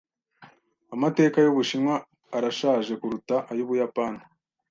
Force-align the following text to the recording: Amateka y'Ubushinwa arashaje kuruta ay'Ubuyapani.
Amateka 0.93 1.37
y'Ubushinwa 1.39 1.95
arashaje 2.37 2.93
kuruta 3.01 3.35
ay'Ubuyapani. 3.51 4.21